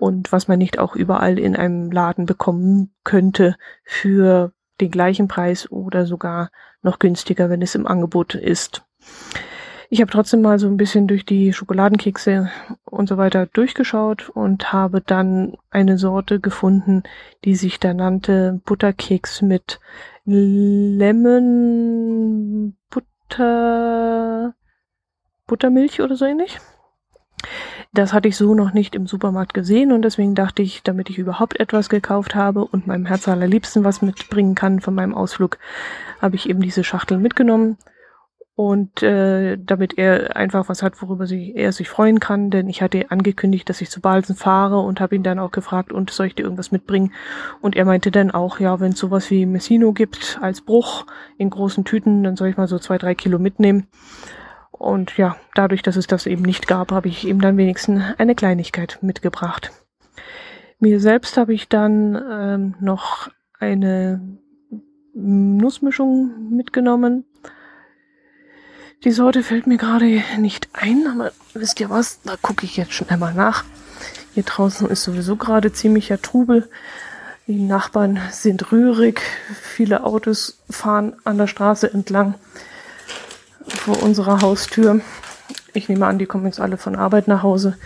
[0.02, 5.70] und was man nicht auch überall in einem Laden bekommen könnte für den gleichen Preis
[5.70, 6.50] oder sogar
[6.82, 8.82] noch günstiger, wenn es im Angebot ist.
[9.90, 12.50] Ich habe trotzdem mal so ein bisschen durch die Schokoladenkekse
[12.84, 17.04] und so weiter durchgeschaut und habe dann eine Sorte gefunden,
[17.44, 19.78] die sich da nannte Butterkeks mit
[20.24, 21.06] Lemon
[22.90, 24.56] Butter
[25.46, 26.58] Buttermilch oder so ähnlich.
[27.94, 31.18] Das hatte ich so noch nicht im Supermarkt gesehen und deswegen dachte ich, damit ich
[31.18, 35.58] überhaupt etwas gekauft habe und meinem Herz allerliebsten was mitbringen kann von meinem Ausflug,
[36.20, 37.76] habe ich eben diese Schachtel mitgenommen
[38.54, 42.80] und äh, damit er einfach was hat, worüber sie, er sich freuen kann, denn ich
[42.80, 46.26] hatte angekündigt, dass ich zu Balsen fahre und habe ihn dann auch gefragt, und soll
[46.26, 47.12] ich dir irgendwas mitbringen?
[47.60, 51.06] Und er meinte dann auch, ja, wenn es sowas wie Messino gibt als Bruch
[51.38, 53.86] in großen Tüten, dann soll ich mal so zwei, drei Kilo mitnehmen.
[54.82, 58.34] Und ja, dadurch, dass es das eben nicht gab, habe ich ihm dann wenigstens eine
[58.34, 59.70] Kleinigkeit mitgebracht.
[60.80, 64.20] Mir selbst habe ich dann ähm, noch eine
[65.14, 67.24] Nussmischung mitgenommen.
[69.04, 72.20] Die Sorte fällt mir gerade nicht ein, aber wisst ihr was?
[72.22, 73.64] Da gucke ich jetzt schon einmal nach.
[74.34, 76.68] Hier draußen ist sowieso gerade ziemlicher Trubel.
[77.46, 79.20] Die Nachbarn sind rührig.
[79.52, 82.34] Viele Autos fahren an der Straße entlang
[83.66, 85.00] vor unserer Haustür.
[85.72, 87.76] Ich nehme an, die kommen jetzt alle von Arbeit nach Hause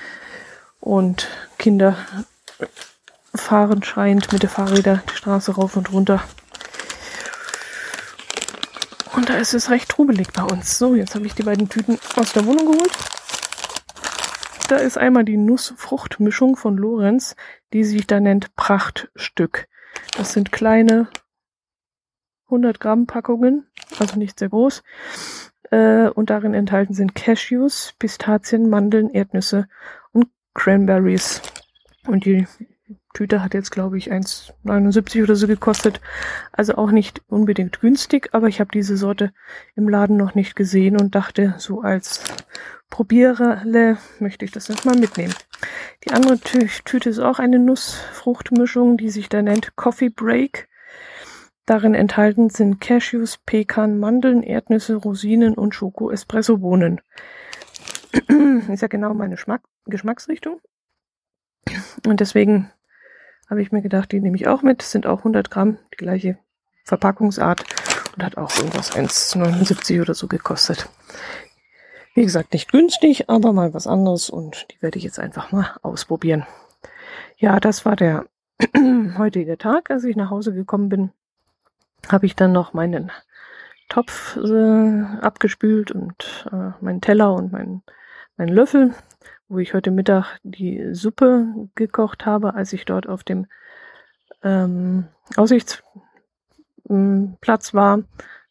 [0.80, 1.96] und Kinder
[3.34, 6.22] fahren schreiend mit den Fahrrädern die Straße rauf und runter.
[9.14, 10.78] Und da ist es recht trubelig bei uns.
[10.78, 12.92] So, jetzt habe ich die beiden Tüten aus der Wohnung geholt.
[14.68, 17.36] Da ist einmal die Nussfruchtmischung von Lorenz,
[17.72, 19.68] die sich da nennt Prachtstück.
[20.16, 21.08] Das sind kleine
[22.46, 23.66] 100 Gramm Packungen,
[23.98, 24.82] also nicht sehr groß.
[25.70, 29.68] Äh, und darin enthalten sind Cashews, Pistazien, Mandeln, Erdnüsse
[30.12, 31.42] und Cranberries.
[32.06, 32.46] Und die
[33.14, 36.00] Tüte hat jetzt, glaube ich, 1,79 oder so gekostet.
[36.52, 39.32] Also auch nicht unbedingt günstig, aber ich habe diese Sorte
[39.74, 42.22] im Laden noch nicht gesehen und dachte, so als
[42.90, 45.34] Probiererle möchte ich das jetzt mal mitnehmen.
[46.04, 50.68] Die andere Tü Tüte ist auch eine Nussfruchtmischung, die sich da nennt Coffee Break.
[51.66, 57.00] Darin enthalten sind Cashews, Pekan, Mandeln, Erdnüsse, Rosinen und Schoko-Espresso-Bohnen.
[58.72, 60.60] Ist ja genau meine Schmack Geschmacksrichtung.
[62.06, 62.70] Und deswegen
[63.50, 64.82] habe ich mir gedacht, die nehme ich auch mit.
[64.82, 66.38] Sind auch 100 Gramm, die gleiche
[66.84, 67.64] Verpackungsart
[68.14, 70.88] und hat auch irgendwas 1,79 oder so gekostet.
[72.14, 75.76] Wie gesagt, nicht günstig, aber mal was anderes und die werde ich jetzt einfach mal
[75.82, 76.46] ausprobieren.
[77.38, 78.24] Ja, das war der
[79.18, 81.10] heutige Tag, als ich nach Hause gekommen bin
[82.08, 83.10] habe ich dann noch meinen
[83.88, 87.82] Topf äh, abgespült und äh, meinen Teller und meinen,
[88.36, 88.94] meinen Löffel,
[89.48, 93.46] wo ich heute Mittag die Suppe gekocht habe, als ich dort auf dem
[94.42, 98.00] ähm, Aussichtsplatz war.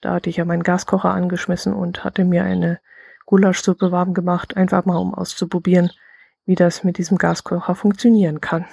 [0.02, 2.80] Da hatte ich ja meinen Gaskocher angeschmissen und hatte mir eine
[3.26, 5.91] Gulaschsuppe warm gemacht, einfach mal um auszuprobieren,
[6.46, 8.65] wie das mit diesem Gaskocher funktionieren kann.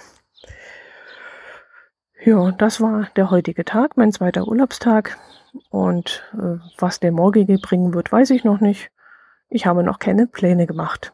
[2.25, 5.19] Ja, das war der heutige Tag, mein zweiter Urlaubstag.
[5.71, 8.91] Und äh, was der morgige bringen wird, weiß ich noch nicht.
[9.49, 11.13] Ich habe noch keine Pläne gemacht.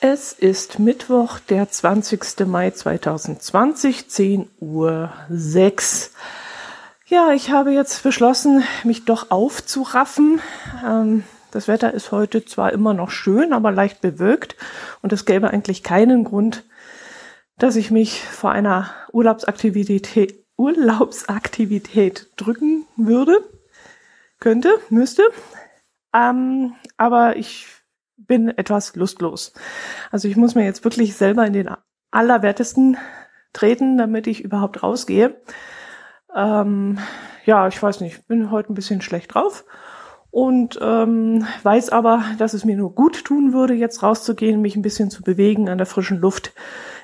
[0.00, 2.46] Es ist Mittwoch, der 20.
[2.46, 6.12] Mai 2020, 10 Uhr 6.
[7.06, 10.40] Ja, ich habe jetzt beschlossen, mich doch aufzuraffen.
[10.86, 14.56] Ähm, das Wetter ist heute zwar immer noch schön, aber leicht bewölkt
[15.02, 16.64] und es gäbe eigentlich keinen Grund,
[17.58, 23.38] dass ich mich vor einer Urlaubsaktivität, Urlaubsaktivität drücken würde,
[24.38, 25.22] könnte, müsste.
[26.14, 27.66] Ähm, aber ich
[28.16, 29.52] bin etwas lustlos.
[30.10, 31.70] Also ich muss mir jetzt wirklich selber in den
[32.10, 32.96] Allerwertesten
[33.52, 35.40] treten, damit ich überhaupt rausgehe.
[36.34, 36.98] Ähm,
[37.44, 39.64] ja, ich weiß nicht, bin heute ein bisschen schlecht drauf
[40.30, 44.82] und ähm, weiß aber, dass es mir nur gut tun würde, jetzt rauszugehen, mich ein
[44.82, 46.52] bisschen zu bewegen an der frischen Luft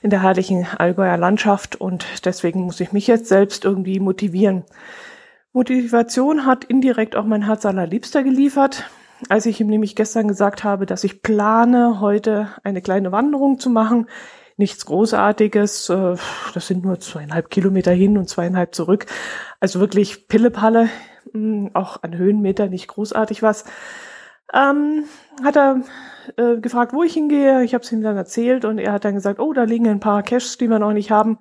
[0.03, 4.65] in der herrlichen Allgäuer Landschaft und deswegen muss ich mich jetzt selbst irgendwie motivieren.
[5.53, 8.89] Motivation hat indirekt auch mein Herz allerliebster geliefert,
[9.29, 13.71] als ich ihm nämlich gestern gesagt habe, dass ich plane, heute eine kleine Wanderung zu
[13.71, 14.07] machen.
[14.59, 16.17] Nichts Großartiges, äh,
[16.55, 19.07] das sind nur zweieinhalb Kilometer hin und zweieinhalb zurück.
[19.59, 20.89] Also wirklich Pillepalle
[21.37, 23.65] hm, auch an Höhenmeter nicht großartig was.
[24.53, 25.05] Ähm,
[25.43, 25.83] hat er
[26.37, 27.63] äh, gefragt, wo ich hingehe.
[27.65, 30.01] Ich habe es ihm dann erzählt und er hat dann gesagt, oh, da liegen ein
[30.01, 31.39] paar Caches, die wir noch nicht haben.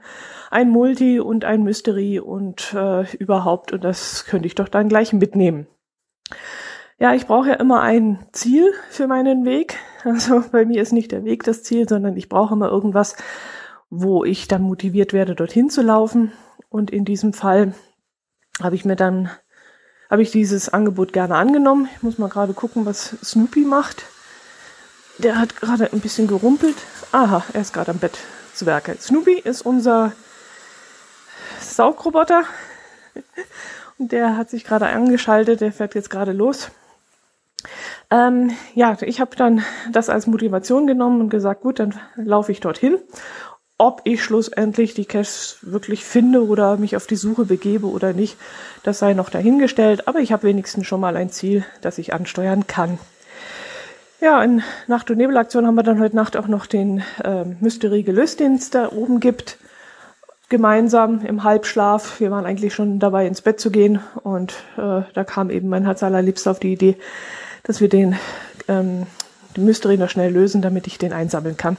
[0.51, 3.73] Ein Multi und ein Mystery und äh, überhaupt.
[3.73, 5.67] Und das könnte ich doch dann gleich mitnehmen.
[6.97, 9.77] Ja, ich brauche ja immer ein Ziel für meinen Weg.
[10.05, 13.15] Also bei mir ist nicht der Weg das Ziel, sondern ich brauche immer irgendwas,
[13.89, 16.31] wo ich dann motiviert werde, dorthin zu laufen.
[16.69, 17.73] Und in diesem Fall
[18.61, 19.31] habe ich mir dann
[20.09, 21.89] habe ich dieses Angebot gerne angenommen.
[21.95, 24.03] Ich muss mal gerade gucken, was Snoopy macht.
[25.17, 26.75] Der hat gerade ein bisschen gerumpelt.
[27.11, 28.17] Aha, er ist gerade am Bett
[28.53, 28.97] zu Werke.
[28.99, 30.11] Snoopy ist unser
[31.59, 32.43] Saugroboter.
[33.97, 36.69] Und der hat sich gerade angeschaltet, der fährt jetzt gerade los.
[38.11, 42.59] Ähm, ja, ich habe dann das als Motivation genommen und gesagt, gut, dann laufe ich
[42.59, 42.97] dorthin
[43.77, 48.37] ob ich schlussendlich die Caches wirklich finde oder mich auf die Suche begebe oder nicht,
[48.83, 50.07] das sei noch dahingestellt.
[50.07, 52.99] Aber ich habe wenigstens schon mal ein Ziel, das ich ansteuern kann.
[54.21, 58.03] Ja, in Nacht- und Nebelaktion haben wir dann heute Nacht auch noch den äh, Mystery
[58.03, 59.57] gelöst, den es da oben gibt.
[60.47, 62.19] Gemeinsam im Halbschlaf.
[62.21, 63.99] Wir waren eigentlich schon dabei, ins Bett zu gehen.
[64.23, 66.97] Und äh, da kam eben mein Herz allerliebster auf die Idee,
[67.63, 68.15] dass wir den,
[68.69, 69.05] ähm,
[69.57, 71.77] den Mystery noch schnell lösen, damit ich den einsammeln kann.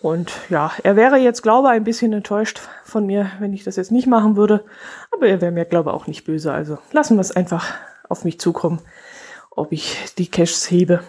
[0.00, 3.76] Und ja, er wäre jetzt, glaube ich, ein bisschen enttäuscht von mir, wenn ich das
[3.76, 4.64] jetzt nicht machen würde.
[5.10, 6.52] Aber er wäre mir, glaube ich, auch nicht böse.
[6.52, 7.74] Also lassen wir es einfach
[8.08, 8.80] auf mich zukommen,
[9.50, 11.00] ob ich die Caches hebe.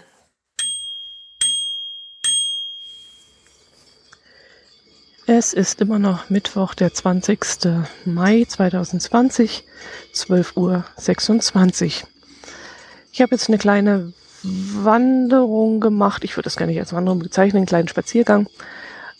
[5.27, 7.39] Es ist immer noch Mittwoch, der 20.
[8.05, 9.63] Mai 2020,
[10.15, 12.07] 12.26 Uhr.
[13.11, 16.23] Ich habe jetzt eine kleine Wanderung gemacht.
[16.23, 18.47] Ich würde das gar nicht als Wanderung bezeichnen, einen kleinen Spaziergang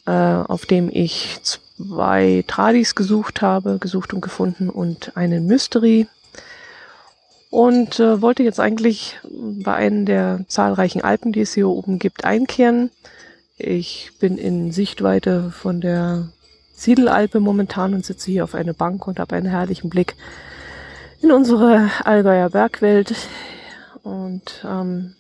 [0.10, 6.08] äh, auf dem ich zwei Tradis gesucht habe, gesucht und gefunden und einen Mystery.
[7.52, 12.26] Und äh, wollte jetzt eigentlich bei einem der zahlreichen Alpen, die es hier oben gibt,
[12.26, 12.90] einkehren.
[13.58, 16.30] Ich bin in Sichtweite von der
[16.74, 20.16] Siedelalpe momentan und sitze hier auf einer Bank und habe einen herrlichen Blick
[21.22, 23.14] in unsere Allgäuer Bergwelt.
[24.04, 25.16] Und ähm,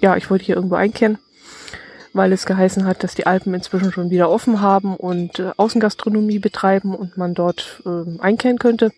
[0.00, 1.18] ja, ich wollte hier irgendwo einkehren
[2.12, 6.38] weil es geheißen hat, dass die Alpen inzwischen schon wieder offen haben und äh, Außengastronomie
[6.38, 8.92] betreiben und man dort äh, einkehren könnte.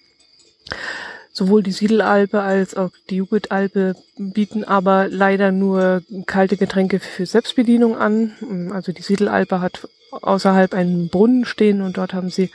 [1.37, 7.97] Sowohl die Siedelalpe als auch die Jugendalpe bieten aber leider nur kalte Getränke für Selbstbedienung
[7.97, 8.70] an.
[8.73, 12.53] Also die Siedelalpe hat außerhalb einen Brunnen stehen und dort haben sie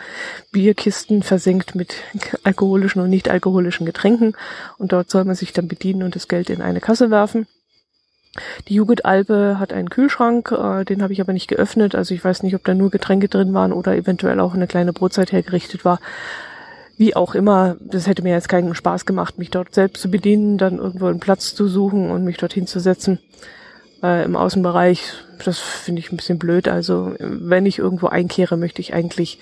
[0.54, 1.96] Bierkisten versenkt mit
[2.44, 4.38] alkoholischen und nicht alkoholischen Getränken
[4.78, 7.48] und dort soll man sich dann bedienen und das Geld in eine Kasse werfen.
[8.70, 11.96] Die Jugendalpe hat einen Kühlschrank, äh, den habe ich aber nicht geöffnet.
[11.96, 14.94] Also ich weiß nicht, ob da nur Getränke drin waren oder eventuell auch eine kleine
[14.94, 16.00] Brotzeit hergerichtet war.
[17.00, 20.58] Wie auch immer, das hätte mir jetzt keinen Spaß gemacht, mich dort selbst zu bedienen,
[20.58, 23.20] dann irgendwo einen Platz zu suchen und mich dorthin zu setzen.
[24.04, 25.14] Äh, Im Außenbereich,
[25.46, 26.68] das finde ich ein bisschen blöd.
[26.68, 29.40] Also wenn ich irgendwo einkehre, möchte ich eigentlich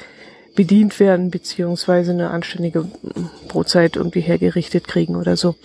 [0.55, 2.85] bedient werden, beziehungsweise eine anständige
[3.47, 5.55] Brotzeit irgendwie hergerichtet kriegen oder so.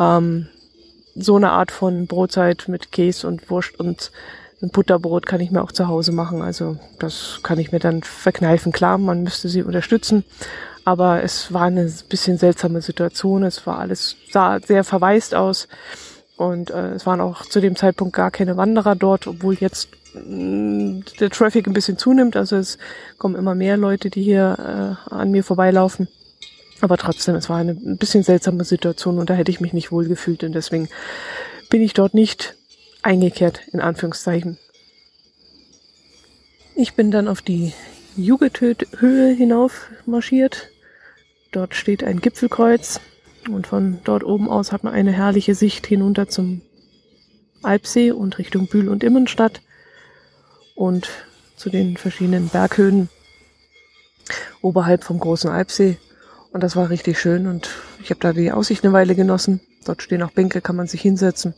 [0.00, 0.48] Ähm,
[1.14, 4.10] so eine Art von Brotzeit mit Käse und Wurst und
[4.60, 6.42] ein Butterbrot kann ich mir auch zu Hause machen.
[6.42, 8.72] Also das kann ich mir dann verkneifen.
[8.72, 10.24] Klar, man müsste sie unterstützen,
[10.86, 13.42] aber es war eine bisschen seltsame Situation.
[13.42, 15.66] Es war alles sah sehr verwaist aus
[16.36, 20.22] und äh, es waren auch zu dem Zeitpunkt gar keine Wanderer dort, obwohl jetzt mh,
[20.22, 22.36] mm, der Traffic ein bisschen zunimmt.
[22.36, 22.78] Also es
[23.18, 26.06] kommen immer mehr Leute, die hier äh, an mir vorbeilaufen.
[26.80, 29.90] Aber trotzdem, es war eine ein bisschen seltsame Situation und da hätte ich mich nicht
[29.90, 30.88] wohl gefühlt und deswegen
[31.68, 32.54] bin ich dort nicht
[33.02, 34.56] eingekehrt, in Anführungszeichen.
[36.76, 37.72] Ich bin dann auf die
[38.16, 40.68] Jugendhöhe hinauf marschiert.
[41.52, 43.00] Dort steht ein Gipfelkreuz
[43.48, 46.62] und von dort oben aus hat man eine herrliche Sicht hinunter zum
[47.62, 49.60] Alpsee und Richtung Bühl und Immenstadt
[50.74, 51.08] und
[51.56, 53.08] zu den verschiedenen Berghöhen
[54.60, 55.96] oberhalb vom großen Alpsee.
[56.52, 57.70] Und das war richtig schön und
[58.02, 59.60] ich habe da die Aussicht eine Weile genossen.
[59.84, 61.54] Dort stehen auch Bänke, kann man sich hinsetzen.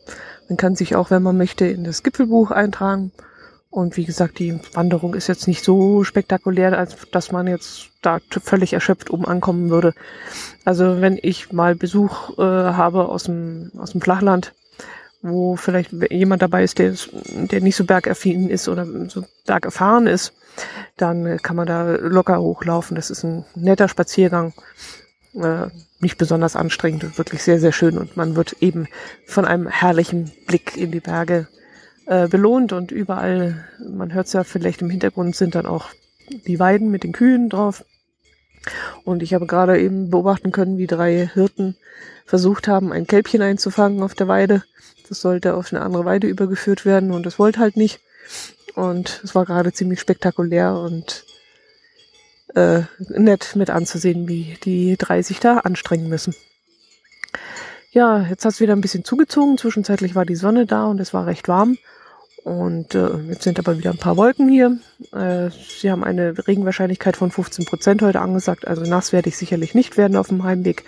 [0.48, 3.12] Man kann sich auch, wenn man möchte, in das Gipfelbuch eintragen.
[3.70, 8.18] Und wie gesagt, die Wanderung ist jetzt nicht so spektakulär, als dass man jetzt da
[8.30, 9.94] völlig erschöpft oben ankommen würde.
[10.64, 14.54] Also wenn ich mal Besuch äh, habe aus dem, aus dem Flachland,
[15.20, 16.94] wo vielleicht jemand dabei ist, der,
[17.26, 20.32] der nicht so bergaffin ist oder so bergerfahren ist,
[20.96, 22.94] dann kann man da locker hochlaufen.
[22.94, 24.54] Das ist ein netter Spaziergang,
[25.34, 25.66] äh,
[26.00, 28.86] nicht besonders anstrengend, wirklich sehr, sehr schön und man wird eben
[29.26, 31.48] von einem herrlichen Blick in die Berge
[32.08, 35.90] äh, belohnt und überall, man hört es ja vielleicht im Hintergrund, sind dann auch
[36.46, 37.84] die Weiden mit den Kühen drauf.
[39.04, 41.76] Und ich habe gerade eben beobachten können, wie drei Hirten
[42.24, 44.64] versucht haben, ein Kälbchen einzufangen auf der Weide.
[45.08, 48.00] Das sollte auf eine andere Weide übergeführt werden und das wollte halt nicht.
[48.74, 51.24] Und es war gerade ziemlich spektakulär und
[52.54, 56.34] äh, nett mit anzusehen, wie die drei sich da anstrengen müssen.
[57.90, 59.58] Ja, jetzt hat es wieder ein bisschen zugezogen.
[59.58, 61.76] Zwischenzeitlich war die Sonne da und es war recht warm.
[62.44, 64.78] Und äh, jetzt sind aber wieder ein paar Wolken hier.
[65.12, 68.66] Äh, sie haben eine Regenwahrscheinlichkeit von 15 Prozent heute angesagt.
[68.66, 70.84] Also nass werde ich sicherlich nicht werden auf dem Heimweg.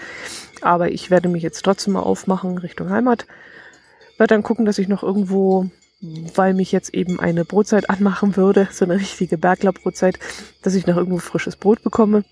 [0.63, 3.27] Aber ich werde mich jetzt trotzdem mal aufmachen Richtung Heimat.
[4.17, 5.67] Werde dann gucken, dass ich noch irgendwo,
[6.35, 10.19] weil mich jetzt eben eine Brotzeit anmachen würde, so eine richtige Berglerbrotzeit,
[10.63, 12.25] dass ich noch irgendwo frisches Brot bekomme.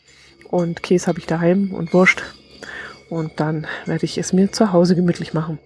[0.51, 2.23] Und Käse habe ich daheim und Wurst.
[3.11, 5.59] Und dann werde ich es mir zu Hause gemütlich machen.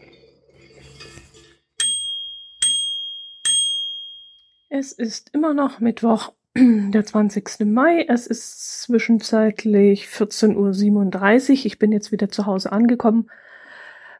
[4.74, 7.66] Es ist immer noch Mittwoch, der 20.
[7.66, 8.06] Mai.
[8.08, 11.66] Es ist zwischenzeitlich 14.37 Uhr.
[11.66, 13.30] Ich bin jetzt wieder zu Hause angekommen.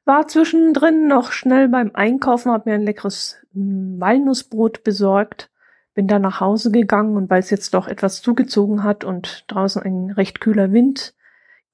[0.05, 5.51] War zwischendrin noch schnell beim Einkaufen, habe mir ein leckeres hm, Walnussbrot besorgt.
[5.95, 9.83] Bin dann nach Hause gegangen und weil es jetzt doch etwas zugezogen hat und draußen
[9.83, 11.15] ein recht kühler Wind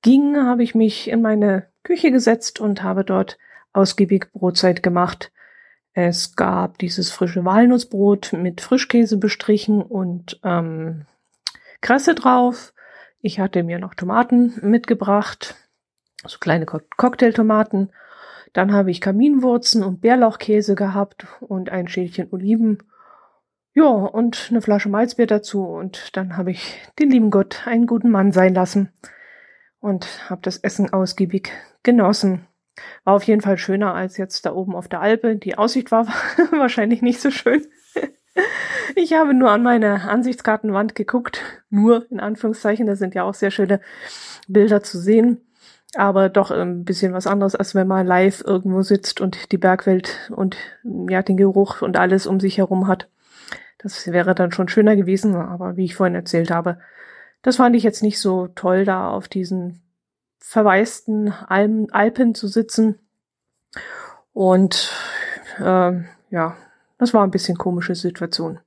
[0.02, 3.38] ging, habe ich mich in meine Küche gesetzt und habe dort
[3.72, 5.32] ausgiebig Brotzeit gemacht.
[6.00, 11.06] Es gab dieses frische Walnussbrot mit Frischkäse bestrichen und ähm,
[11.80, 12.72] Kresse drauf.
[13.20, 15.56] Ich hatte mir noch Tomaten mitgebracht,
[16.24, 17.90] so kleine Cocktailtomaten.
[18.52, 22.78] Dann habe ich Kaminwurzen und Bärlauchkäse gehabt und ein Schälchen Oliven.
[23.74, 25.64] Ja, und eine Flasche Malzbier dazu.
[25.64, 28.92] Und dann habe ich den lieben Gott einen guten Mann sein lassen
[29.80, 31.50] und habe das Essen ausgiebig
[31.82, 32.46] genossen.
[33.04, 35.36] War auf jeden Fall schöner als jetzt da oben auf der Alpe.
[35.36, 36.06] Die Aussicht war
[36.50, 37.66] wahrscheinlich nicht so schön.
[38.94, 41.42] Ich habe nur an meine Ansichtskartenwand geguckt.
[41.70, 42.86] Nur in Anführungszeichen.
[42.86, 43.80] Da sind ja auch sehr schöne
[44.46, 45.40] Bilder zu sehen.
[45.94, 50.30] Aber doch ein bisschen was anderes, als wenn man live irgendwo sitzt und die Bergwelt
[50.34, 50.56] und
[51.08, 53.08] ja, den Geruch und alles um sich herum hat.
[53.78, 55.34] Das wäre dann schon schöner gewesen.
[55.34, 56.78] Aber wie ich vorhin erzählt habe,
[57.42, 59.82] das fand ich jetzt nicht so toll, da auf diesen
[60.38, 62.98] verwaisten Alpen, zu sitzen.
[64.32, 64.92] Und
[65.58, 65.92] äh,
[66.30, 66.56] ja,
[66.98, 68.60] das war ein bisschen komische Situation.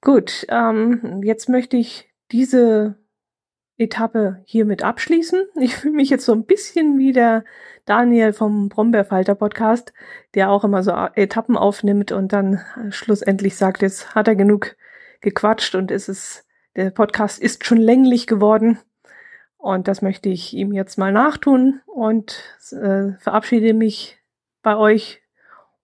[0.00, 2.96] Gut, ähm, jetzt möchte ich diese
[3.78, 5.46] Etappe hiermit abschließen.
[5.60, 7.44] Ich fühle mich jetzt so ein bisschen wie der
[7.84, 9.92] Daniel vom Brombeerfalter Podcast,
[10.34, 14.76] der auch immer so Etappen aufnimmt und dann schlussendlich sagt, jetzt hat er genug
[15.20, 16.44] gequatscht und es ist,
[16.76, 18.78] der Podcast ist schon länglich geworden.
[19.58, 24.18] Und das möchte ich ihm jetzt mal nachtun und äh, verabschiede mich
[24.62, 25.20] bei euch.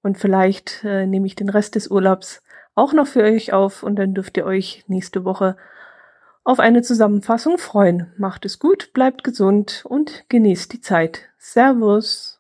[0.03, 2.43] Und vielleicht äh, nehme ich den Rest des Urlaubs
[2.75, 5.57] auch noch für euch auf und dann dürft ihr euch nächste Woche
[6.45, 8.13] auf eine Zusammenfassung freuen.
[8.17, 11.23] Macht es gut, bleibt gesund und genießt die Zeit.
[11.39, 12.34] Servus.